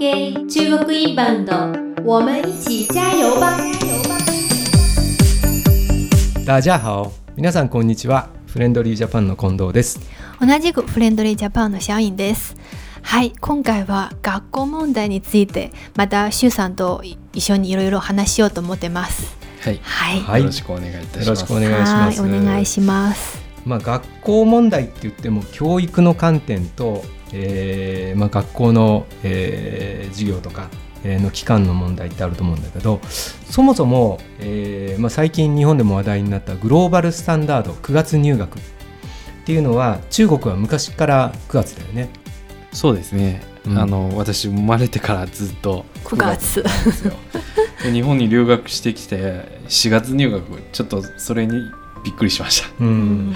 [0.00, 1.52] 系中国インバウンド，
[2.06, 3.58] 我们一起加油吧！
[6.46, 8.30] 大家好、皆さんこんにちは。
[8.46, 10.00] フレンドリージャパンの近藤です。
[10.40, 12.56] 同じくフレンドリージャパンのシャインです。
[13.02, 17.02] はい、今回は学校問題についてまたシュウさんと
[17.34, 19.36] 一緒にいろいろ話しようと思ってます。
[19.60, 21.26] はい、はい、はいよろしくお願いいたします。
[21.26, 22.22] よろしくお願いします。
[22.22, 23.38] はいお願いします。
[23.66, 30.68] まあ学校問題って言っても教育の観点と、えーまあ学校の、えー授業とか。
[31.02, 33.00] えーの期間の問題ってあると思うんだけど
[33.48, 38.62] そもそも、えーまあ、最近日本でも話題になったグローバルスタンダード9月入学っ
[39.46, 42.10] ていうのは中国は昔から9月だよね。
[42.72, 43.42] そうですね。
[43.66, 47.14] うんあの私生まれてからずっと9月なんですよ。
[47.82, 51.70] で日本に留学してきて4月入学ちょっとそれに
[52.04, 52.68] びっくりしました。
[52.80, 53.34] うん、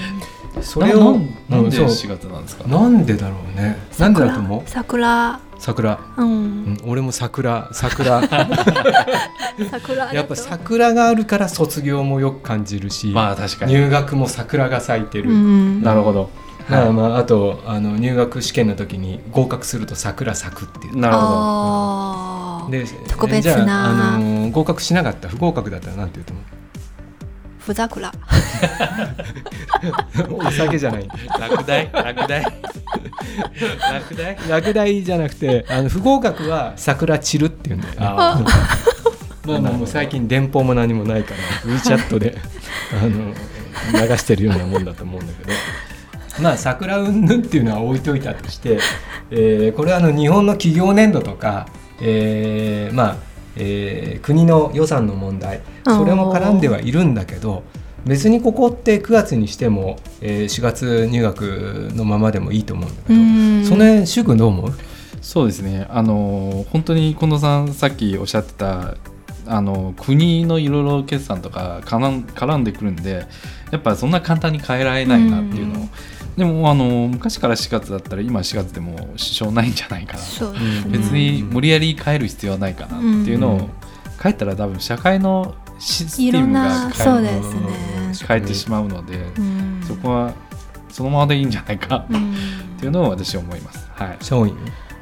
[0.63, 1.19] それを
[1.49, 2.69] ななんでうん4月なんですか？
[2.69, 3.77] なんでだろうね。
[3.99, 4.63] なんでだと思う？
[4.67, 5.99] 桜、桜。
[6.17, 8.23] う、うんん、俺も桜桜
[9.71, 13.73] 桜やっぱ桜があるから卒業もよく感じるし、まあ確かに。
[13.75, 16.31] 入学も桜が咲いてる、うん、なるほど。
[16.69, 21.01] まあはまああとあの入学試験の時に合格すると桜咲くっていうい。
[21.01, 21.29] なるほど。
[21.29, 26.41] あーで特別じゃなあ、あの合格しなかった不合格だったらなんて言うと思
[27.65, 28.13] ふざくら。
[30.29, 31.09] う お酒じゃない。
[31.41, 31.91] 落第？
[31.93, 32.43] 落第？
[32.43, 34.37] 落第？
[34.49, 37.99] 落第じゃなくてあの不合格は桜散るっていうんだよね。
[38.01, 38.41] あ
[39.47, 41.35] まあまあもう最近電報も何もないか
[41.67, 42.37] ら WeChat で
[42.93, 45.53] あの流してるようなもんだと思うんだけど。
[46.41, 48.79] まあ桜云々っていうのは置いといたとして、
[49.31, 51.67] えーこれはあの日本の企業年度とか、
[52.01, 53.17] えーまあ
[53.57, 57.63] えー国の予算の問題それも絡んではいるんだけど
[58.05, 64.73] 別にここって9月にしても、えー4月入学のままでもいいと思うんだけど、うんその辺柊君どう思う？
[65.23, 65.87] そうですね。
[65.89, 68.97] あの本当に近藤さんさっきおっしゃってた
[69.47, 73.27] あの国のいろいろ決算とか絡ん絡んでくるんで、
[73.71, 75.89] やっぱそんな簡単に変えられないなっていうのを。
[76.37, 80.23] うんでもあの昔から4月だったら今4月でも支障ないんじゃないかな。
[80.53, 80.85] ね。
[80.89, 83.71] 別に無理やり変える必要はないかなっていうのを、うん
[84.23, 87.55] 変えたら多分社会のシスいろんテムがな変えそうです
[88.23, 88.27] ね。
[88.27, 90.33] 変えてしまうので、うんそこは
[90.89, 93.87] そのままでいいんじゃないかうんっていうのを私は思います。
[93.93, 94.17] はい。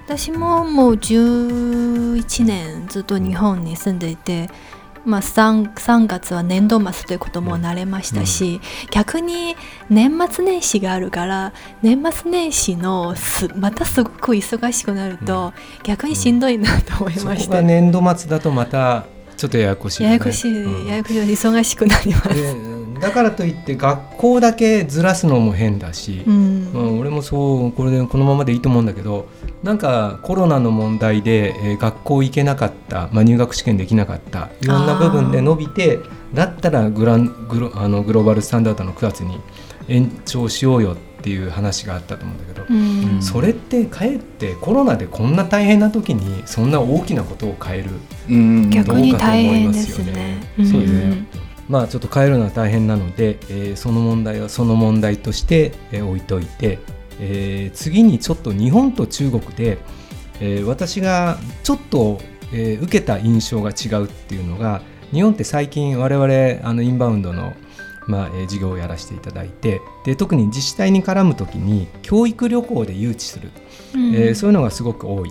[0.07, 4.51] 私ももう11年ずっと日本に住んでいて、
[5.05, 9.57] まあ、3, 3月は年度末ということも慣れましたし、逆に
[9.91, 11.53] 年末年始があるから
[11.83, 15.53] 年末年始のすまたすごく忙しくなると、
[15.83, 20.87] 逆にしんどいなと思いそました、こが年度末だとまたちょっとややこしいよね、ややこしい、うん。
[20.87, 22.29] ややこしい忙しくなります。
[22.29, 26.73] でだからといって学校だけずらすのも変だし、うん
[27.23, 29.29] もそうこれでこのままでいいと思うんだけど
[29.63, 36.01] なんかコロナの問題で、えー学校行けなかった、まあ、入学試験できなかったいろんな部分で伸びて
[36.35, 39.41] だったらグラングロあのグローバルスタンダードの9月に
[39.89, 43.23] 延長しようよっていう話があったと思うんだけど、うん。
[43.23, 47.91] それってかえってコロナでこんな大変な時にそんな大きなことを変える
[48.29, 48.71] うん。
[48.71, 50.05] 逆に大変ですね。
[50.05, 50.73] どうかと思いますよね。
[50.73, 51.27] そうですね。
[51.69, 56.79] まあちょっと変えるのは大変なので、えーその問題はその問題として、えー置いといて、
[57.21, 59.79] えー次にちょっと日本と中国で、
[60.41, 62.21] えー私がちょっと、
[62.53, 67.53] えー受けた印象が違うっていうのが日本って最近我々あのインバウンドの、
[68.07, 73.51] まあえー事業をやらせていただいてで特に自治体に絡む時に教育旅行で誘致する
[73.95, 75.31] うんえーそういうのがすごく多い。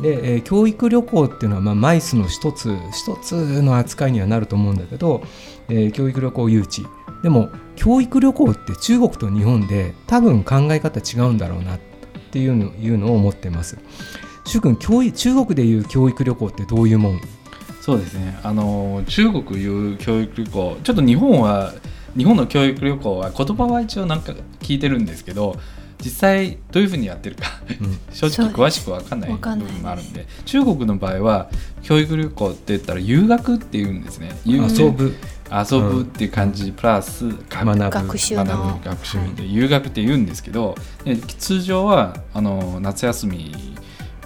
[0.00, 5.22] で、えー教育旅行っていうのは、まあ、マイスの一つ一つの扱いにはなると思うんだけど、
[5.68, 6.86] えー教育旅行誘致
[7.22, 11.80] でも教育旅行って中国と日本で多分考え方違うんだろうなっ
[12.30, 13.78] ていうのいうのを思ってます。
[14.44, 17.20] シュ君教育中国でいう教育旅行ってどういうもん？
[17.80, 18.38] そうですね。
[18.42, 21.74] あの中国いう教育旅行、ちょっと日本は
[22.16, 25.56] 日本の教育旅行は言葉は一応なんか聞いてるんですけど、
[26.00, 27.44] 実際どういうふうにやってるか
[28.12, 31.50] 正直詳しく分かんない部分もあるんで、中国の場合は
[31.82, 34.36] 教育旅行って言ったら遊学って言うんですね。
[34.44, 35.14] 遊遊ぶ。
[35.50, 37.78] 遊ぶっていう感じ、プラス学学ぶ。
[37.78, 38.44] 学習の。
[38.44, 43.54] 学ぶ学習で留学って言うんですけど、で通常はあの夏休み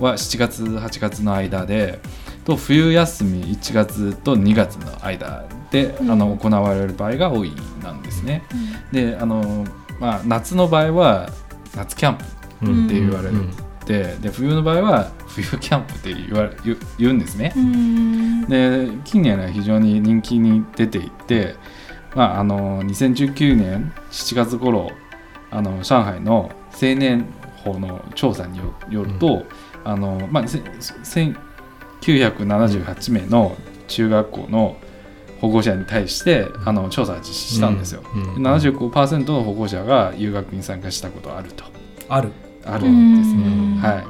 [0.00, 2.00] は7月8月の間で
[2.44, 6.10] と冬休み1月と2月の間で、うん。
[6.10, 7.52] あの行われる場合が多い
[7.82, 8.42] なんですね。
[8.90, 9.64] であの、
[10.00, 11.30] まあ、夏の場合は
[11.76, 12.24] 夏キャンプ
[12.62, 13.50] うんって言われる、うん。
[13.86, 17.52] でで冬の場合は冬キャンプって言われ言う言うんですね。
[17.56, 18.46] うん。
[18.46, 21.56] で近年は非常に人気に出ていて、
[22.14, 24.90] まあ、あの2019年7月頃
[25.50, 27.26] あの上海の青年
[27.64, 29.44] 方の調査によよると、
[29.84, 30.58] あのまあ、せ
[32.00, 34.76] 1978名の中学校の
[35.42, 38.02] 保護者に対してあの調査を実施したんですよ。
[38.14, 41.64] うんうん75%の保護者が留学に参加したことあると。
[42.08, 42.30] ある。
[42.64, 43.42] あるんですね。
[43.42, 43.80] うん。
[43.80, 44.04] はい、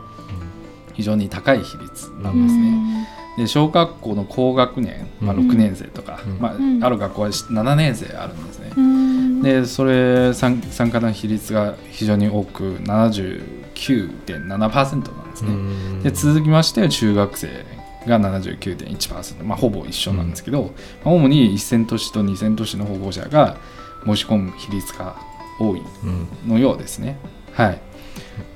[0.93, 3.08] 非常に高い比率なんですね。
[3.38, 5.50] で小学校の高学年、まあ、うん。
[5.50, 6.38] 6年生とか、うん。
[6.38, 6.84] まあうん。
[6.84, 8.70] ある学校は7年生あるんですね。
[8.76, 9.40] うん。
[9.43, 15.55] でそれ参参加の比率が非常に多く79.7%なんですね。
[16.02, 17.64] で続きまして中学生
[18.07, 20.73] が79.1%、まあ、ほぼ一緒なんですけど、
[21.05, 23.57] まあ主に一線都市と二線都市の保護者が
[24.05, 25.17] 申し込む比率が
[25.59, 26.07] 多いう
[26.47, 26.49] ん。
[26.49, 27.19] のようですね。
[27.53, 27.81] はい、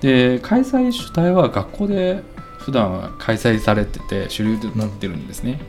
[0.01, 2.23] で開催主体は学校で
[2.59, 5.61] 普段は開催されてて主流となってるんですね。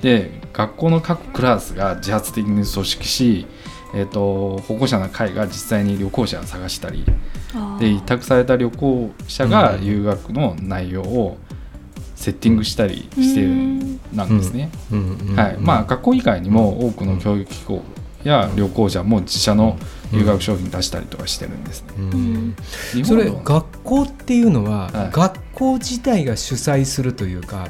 [0.00, 3.46] で学校の各クラスが自発的に組織し、
[3.94, 7.04] えー、と保護者の会が実際に旅行者を探したり
[7.80, 11.38] で委託された旅行者が留学の内容を
[12.26, 14.68] セッティングしたりしているんなんですね。
[15.36, 15.56] はい。
[15.60, 17.84] まあ、学校以外にも多くの教育機構
[18.24, 19.78] や旅行者も自社の
[20.12, 21.88] 留学商品出したりとかしてるんですね。
[21.96, 22.56] うん。
[22.94, 25.10] 日それ学校っていうのは、はい。
[25.12, 27.68] 学校自体が主催するというか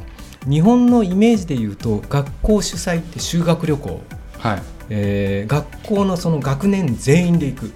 [0.48, 4.00] 日本のイメージで言うと学校主催って修学旅行、
[4.38, 4.62] はい。
[4.88, 7.72] えー学校のその学年全員で行く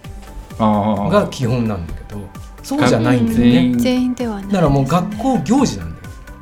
[0.58, 2.26] が基本なんだけど
[2.62, 3.74] そうじゃないんだよね。
[3.76, 4.14] 全員。
[4.14, 5.89] ではないだからもう学校行事なん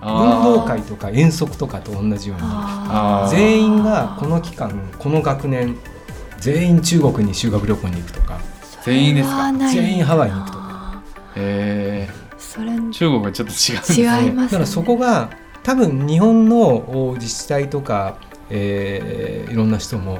[0.00, 0.08] 運
[0.44, 5.76] 動会とか遠足とかと同じように全員がこの期間この学年
[6.38, 8.38] 全員中国に修学旅行に行くとか
[8.84, 9.52] 全員ですか？
[9.52, 11.02] 全員ハワイに行くとか。
[11.36, 12.08] え
[12.38, 14.24] それー、中国はちょっと違うんですね。
[14.24, 14.44] 違いますね。
[14.44, 15.30] だからそこが
[15.64, 18.16] 多分日本のお自治体とか、
[18.50, 20.18] えーいろんな人も、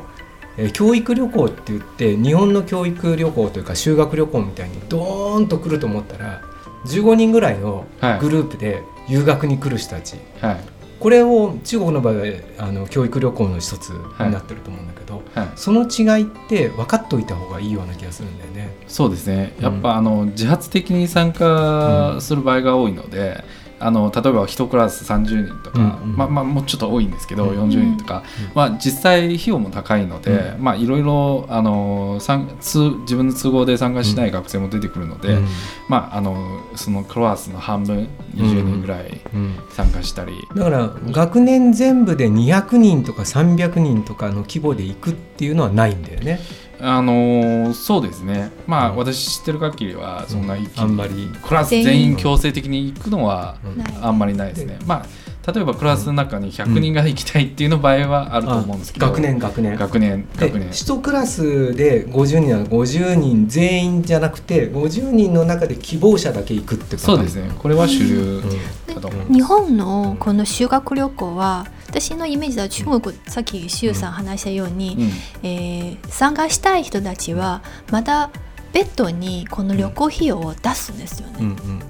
[0.57, 6.43] えー教育旅行って言って日本の教育旅行というか修学旅行みたいにドーンと来ると思ったら
[6.87, 8.21] 15人ぐらいのはい。
[8.21, 10.79] グループで留学に来る人たち、はい。
[11.01, 12.23] これを中国の場合は
[12.59, 18.75] あの教育旅行の一つになってると思うんだけど、はい、その違いって分かっておいた方がいいような気がするんだよね。
[18.89, 19.55] そうですね。
[19.61, 23.45] やっぱ、あの自発的に参加する場合が多いので、
[23.81, 26.17] あの例えば1クラス30人とか、うんうん。
[26.17, 35.47] まあまあもうちょっと多いんですけど、うん40人とか、うんまあ、実際費用も高いので、まあいろいろあの自分の都合で参加しない学生も出てくるので、うん。
[35.89, 46.41] まああのそのクラスの半分20人ぐらいうん参加したり、だから学年全部で200人とか300人とかの規模で行くっていうのはないんだよね。
[46.81, 48.51] あのそうですね。
[48.67, 48.97] まあ、うん。
[48.97, 51.31] 私知ってる限りはそんな一気に、あんまり。
[51.43, 52.17] クラス全員。
[52.17, 53.57] 強制的に行くのは
[54.01, 54.79] あんまりないですね。
[54.87, 59.77] まあ例えばクラスの中に100人が行きたいっていうの場合はあると思うんですけど、学年学年。
[59.77, 60.69] 学年で学年。
[60.69, 67.51] 1クラスで50人なら50人全員じゃなくて50人の中で希望者だけ行くってそうですね。
[67.59, 68.43] これは主流
[68.89, 69.33] だと思います。
[69.33, 75.49] 日本のこの修学旅行は私のイメージでは中国、さっき周さん話したように、うん。
[75.49, 78.31] えー参加したい人たちはまた
[78.73, 81.37] 別途にこの旅行費用を出すんですよね。
[81.41, 81.83] うんうん。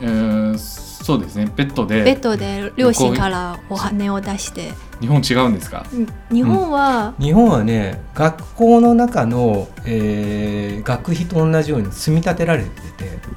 [0.00, 1.48] えーそうですね。
[1.54, 4.72] ベッドで別途で両親からお金を出して。
[5.00, 5.86] 日本違うんですか？
[6.32, 12.80] 日本は、日本はね学校の中の、えー学費と同じように積み立てられてて、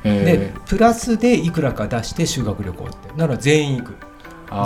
[0.04, 2.96] えでプラスでいくらか出して修学旅行って。
[3.16, 3.94] なら全員行く。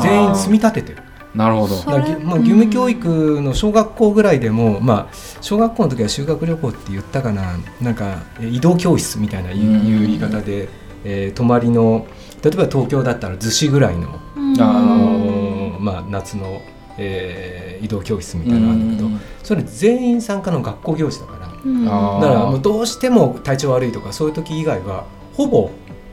[0.01, 1.03] 全員積み立ててる
[1.35, 1.75] なるほど。
[1.75, 7.57] そだからぎまあ、義務教育の小学校ぐらいでも、まあ、小学校の時は修学旅行って言ったかな。
[7.81, 10.69] なんかえ移動教室みたいな言うんいう言い方で、
[11.03, 12.05] えー泊まりの
[12.43, 14.61] 例えば東京だったら逗子ぐらいの、うん。
[14.61, 16.61] ああのーまあ、夏の、
[16.97, 21.43] えー移動教室みたいなのがあるんだけどうんそれ全員参加の学校行事だから。
[21.43, 25.71] だからもうどうしても体調悪いとかそういう時以外はほぼ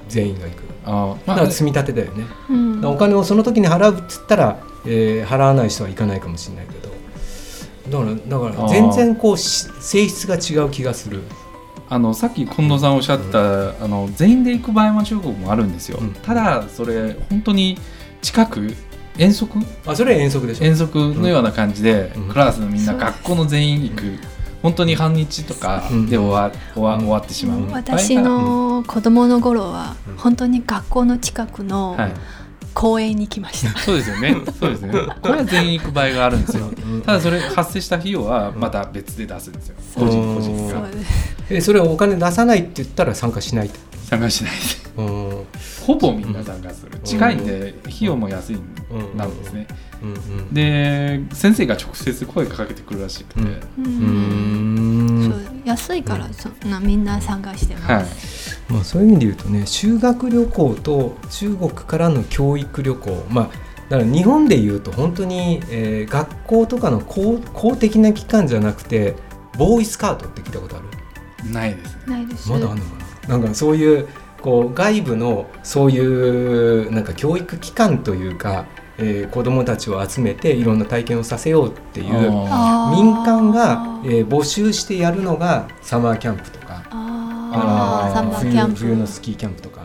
[0.08, 0.62] 全員が行く。
[0.84, 0.92] あー。
[1.26, 2.24] まあだから積み立てだよね。
[2.48, 2.84] うん。
[2.86, 6.90] お金をその時に払うっつったら、えー払わない人は行かないかもしれないけど。
[7.90, 11.22] だからだから全然こうし性質が違う気がする。
[11.88, 16.12] あのさっき近藤さんおっしゃった、あの全員で行く場合も中国もあるんですよ、うん。
[16.12, 17.76] ただそれ本当に
[18.22, 18.74] 近く
[19.16, 19.58] 遠足？
[19.86, 20.64] あそれは遠足でしょ。
[20.64, 22.28] 遠足のような感じで、うん。
[22.28, 24.02] クラスのみんな学校の全員行く。
[24.62, 27.00] 本当に半日とかで終わ,、終わうん。
[27.00, 27.70] 終わってしまう、うん。
[27.70, 30.16] 私の子供の頃はうん。
[30.16, 32.12] 本当に学校の近くのはい、
[32.74, 33.78] 公園に行きました。
[33.80, 34.36] そうですよね。
[34.58, 34.92] そうですね。
[35.22, 36.66] これは全員行く場合があるんですよ。
[36.66, 37.02] うん。
[37.02, 39.74] ただそれ発生した費用はまた別で出すんですよ。
[39.94, 40.88] 個人個人うんが
[41.50, 43.68] えそれお金出さないって言ったら参加しない？
[43.68, 43.78] と。
[44.04, 44.52] 参加しない
[44.96, 46.98] ほぼみんな参加する。
[47.04, 48.62] 近いんで費用も安いん
[49.16, 49.66] なんですね。
[50.02, 50.14] うん。
[50.14, 50.54] うん。
[50.54, 53.40] で先生が直接声かけてくるらしくて、
[53.78, 54.69] うん
[55.64, 58.72] 安いからそんなみんな参加してます、はい。
[58.72, 63.26] まあ、そういう意味で言うとね修学旅行と中国からの教育旅行。
[63.30, 63.50] まあ
[63.88, 69.16] だから日本で言うと本当に、えー学校とかの公公的な機関じゃなくて
[69.58, 70.80] ボーイスカートって聞いたことあ
[71.44, 71.52] る？
[71.52, 72.02] ないですね。
[72.06, 72.50] ないです。
[72.50, 72.90] まだあんのか
[73.28, 73.38] な？
[73.38, 74.08] なんかそういう
[74.40, 78.66] こう外部のそういうなんか教育機関というか、
[79.00, 82.06] えー子どもたちを集めていろんな体験をさせようっていう
[82.92, 86.82] 民間が、えー募集してやるのがサマーキャンプとか。
[86.92, 88.14] あー。
[88.14, 89.80] サマー冬のスキーキャンプとか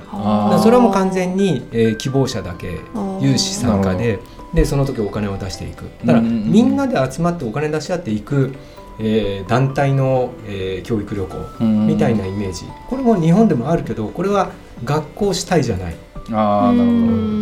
[0.62, 2.80] それはもう完全に、えー希望者だけ
[3.22, 4.20] 有志参加で
[4.54, 5.86] でその時お金を出していく。
[6.06, 8.54] だからみんなで集まってお金出し合っていく、
[9.00, 12.66] えー団体の、えー教育旅行うんみたいなイメージ。
[12.90, 14.52] これも日本でもあるけどこれは
[14.84, 15.96] 学校主体じゃない。
[16.32, 16.92] ああなるほど。
[16.92, 16.96] う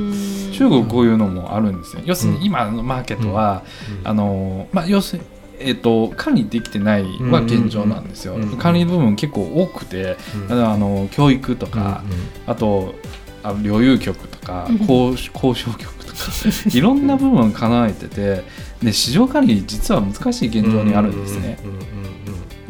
[0.10, 0.13] ん
[0.54, 2.04] 中国こういうのもあるんですね。
[2.06, 3.64] 要するうんに今のマーケットは、
[4.02, 4.08] うん。
[4.08, 5.28] あのまあ要するに
[5.60, 8.44] えっと管理できてないは現状なんですよ、うん。
[8.44, 8.52] うん。
[8.52, 8.58] うん。
[8.58, 10.18] 管理部分結構多くて、
[10.50, 10.66] うん。
[10.66, 12.04] あの教育とか、
[12.48, 12.96] あと
[13.44, 14.78] あ領有局とかうん。
[14.78, 16.20] 交交渉局とか
[16.74, 18.44] いろんな部分を叶えてて
[18.82, 21.58] で市場管理実は難しい現状にあるんですね。
[21.64, 21.72] うん。
[21.72, 21.78] うん。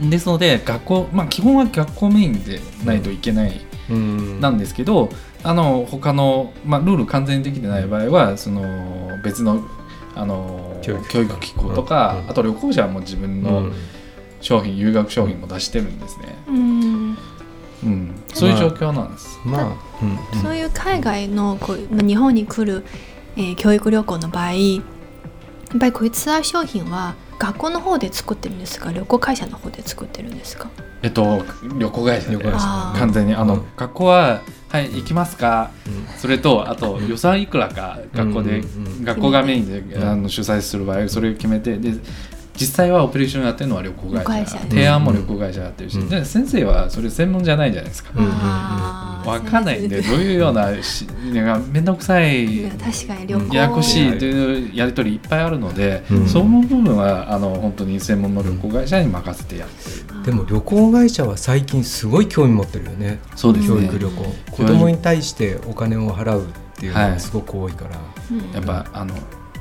[0.03, 0.09] うん。
[0.09, 3.95] ですので学校、まあ、基本は学校メインでないといけないうん。
[3.95, 3.99] う
[4.37, 4.41] ん。
[4.41, 5.09] なんですけど、
[5.43, 9.65] あの他の、まあ、ルール完全にできてない場合はその別の
[10.15, 12.29] あの教育教育機構とか、うん。
[12.29, 13.73] あと旅行者はもう自分うのん
[14.41, 17.17] 商品、留学商品も出してるんですね、うん。
[17.83, 19.39] うん、そういう状況なんです。
[19.43, 19.63] まあ、
[20.01, 20.41] うんうん。
[20.41, 22.85] そういう海外のこうまあ日本に来る、
[23.35, 24.79] えー教育旅行の場合や
[25.75, 28.91] っぱりこういうツアー商品は学校の方で作ってるんですか？
[28.91, 30.69] 旅行会社の方で作ってるんですか？
[31.01, 31.43] えっと
[31.79, 32.65] 旅行会社で旅行会社。
[32.67, 33.33] あー完全に。
[33.33, 33.65] あの、うん。
[33.75, 34.41] 学校は
[34.73, 35.69] はい行きますか。
[35.85, 36.17] うん。
[36.17, 39.03] それとあと予算いくらか学校で、うんうんうん。
[39.03, 40.03] 学校がメインで、うん。
[40.03, 41.91] あの主催する場合それを決めてで
[42.55, 44.57] 実際はオペレーションやってるのは旅行会社。
[44.57, 46.09] 提案も旅行会社やってるし、うん。
[46.09, 52.69] で先生はそれ専門じゃないじゃないですか、うんうんうんあーわかんないんでどういうような面倒くさいや
[53.53, 56.27] やこしいというやり取りいっぱいあるので、うん。
[56.27, 63.19] その部分はあの本当に専門の旅行会社に任せてやってる、でも旅行会社は最近すごい興味持ってるよね。
[63.35, 63.81] そうですね。
[63.81, 64.23] 教育旅行。
[64.51, 66.45] 子供に対してお金を払うっ
[66.79, 67.11] ていうのはい。
[67.11, 67.99] がすごく多いから、
[68.31, 68.51] うん。
[68.51, 69.13] やっぱあの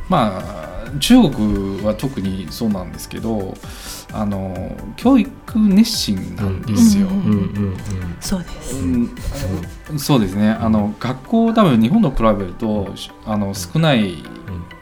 [0.09, 3.55] まあ中国は特にそうなんですけど
[4.13, 7.09] あの教育熱心なんですよ。
[8.21, 9.99] そうです、うん。
[9.99, 10.51] そうですね。
[10.51, 14.23] あの学校多分日本と比べるとしあの少ない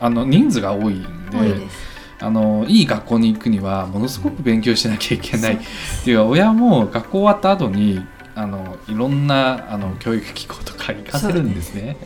[0.00, 1.89] あの人数が多いんで多いです
[2.20, 5.54] あのいい学校に行くにはものすごく勉強しなきゃいけない。
[5.54, 5.58] っ
[6.04, 8.00] ていうか親も学校終わった後に
[8.34, 11.96] あのいろんなあの教育機構とか行かせるんですね。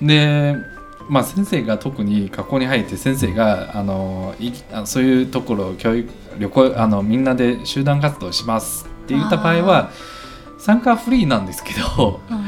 [0.00, 0.56] で
[1.08, 9.90] まあ、先生が特に学校に入って先生があのいあのそういうところを教育旅行あのみんなで集団活動しますって言った場合は
[10.58, 12.44] 参加フリーなんですけどうん。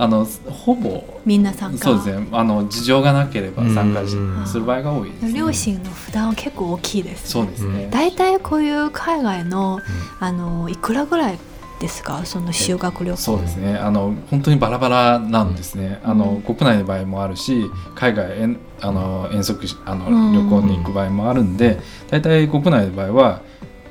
[0.00, 2.28] あのほぼみんな参加そうですね。
[2.30, 4.06] あの事情がなければ参加
[4.46, 5.32] する場合が多いです、ね。
[5.32, 7.88] 両親の負担は結構大きいです、そうですね。
[7.90, 9.80] 大体こういう海外の
[10.20, 11.38] あのいくらぐらい
[11.80, 12.24] ですか？
[12.24, 13.16] その修学旅行。
[13.16, 13.76] そうですね。
[13.76, 17.64] あの本当にバラバラなんですね、あの国内の場合もあるし
[17.96, 20.32] 海外へんあの遠足しあのうん。
[20.32, 23.42] 旅行に行く場合もあるんで大体国内の場合は、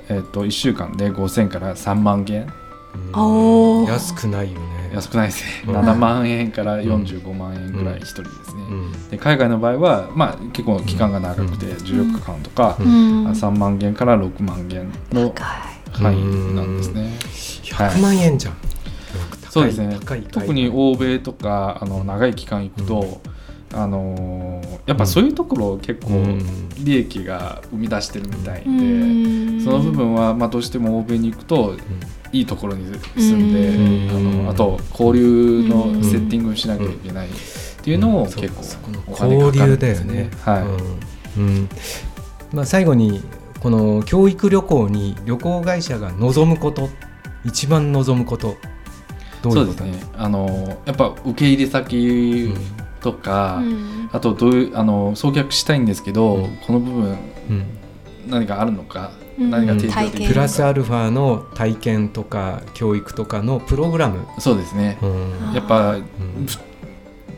[0.07, 2.43] えっと1週間で5000から3万元。
[2.43, 2.66] うんおー
[3.87, 4.77] 安くないよね。
[4.93, 5.75] 安くないですね、うん。
[5.77, 9.09] 7万円から45万円ぐらい1人ですね、うん。
[9.09, 13.27] で海外の場合は、まあ、結構期間が長くて14日間とか、うん。
[13.27, 15.33] 3万元から6万元の
[15.91, 17.11] 範囲なんですね。
[17.63, 19.99] 100万円じゃん、高いそうですね。
[20.31, 23.21] 特に欧米とかあの長い期間行くと、
[23.73, 26.69] あのーやっぱそういうところ結構うん。
[26.79, 29.61] 利益が生み出してるみたいで、うん。
[29.61, 31.75] その部分は、まあ、どうしても欧米に行くと
[32.31, 34.39] いいところに住んで、うん。
[34.41, 37.31] あのあと交流のセッティングをしなきゃいけないっ
[37.81, 40.29] ていうのを結構お金かかるんです交流だよね。
[40.43, 40.61] はい、
[41.37, 41.45] うん。
[41.45, 41.69] うん。
[42.53, 43.21] まあ、最後に
[43.59, 46.89] この教育旅行に旅行会社が望むこと
[47.45, 48.57] 一番望むこと
[49.41, 50.11] どういうことそうですね。
[50.17, 52.53] あのやっぱ受け入れ先
[53.01, 54.09] とか、うん。
[54.11, 56.57] あとどういうあの送客したいんですけど、うん。
[56.57, 57.17] この部分
[57.49, 57.65] うん
[58.27, 59.49] 何かあるのか、うん。
[59.49, 65.53] 何が提供できるプラスアルファの体験とか教育とかのプログラム、そうですね、うん。
[65.53, 66.05] やっぱうん。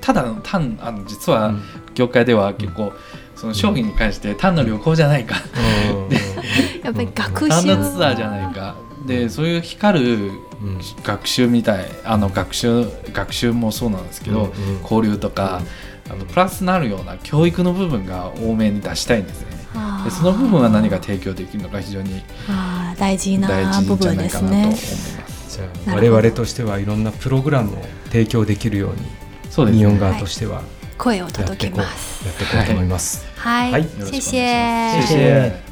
[0.01, 1.53] ただの単あの実は
[1.93, 2.93] 業界では結構、
[3.36, 5.36] その商品に関して単の旅行じゃないか、
[6.84, 7.50] やっぱり学習。
[7.50, 8.75] 単のツアーじゃないか。
[9.05, 10.31] でそういう光る
[10.62, 10.79] うん。
[11.03, 14.81] 学習みたいあの学習学習もそうなんですけど、うんうん。
[14.81, 15.62] 交流とか、
[16.10, 19.58] あのプラスなるような教育の部分が多めに出したいんですね。
[20.03, 22.21] でその部分は何が提供できるのか非常に
[22.97, 25.25] 大事な大事部分じゃないかなとですね。
[25.49, 29.01] じゃあ我々としてはいろんなプログラムを提供できるように
[29.49, 30.61] そうですね日本側としては
[30.97, 32.25] 声をやって届けます。
[32.25, 33.25] やっていこうと思います。
[33.35, 35.07] はい、はい谢よろしくお願いし谢ます。
[35.07, 35.69] 谢谢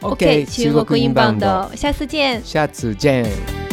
[0.00, 2.42] OK，中国英版的，下次见。
[2.44, 3.63] 下次见。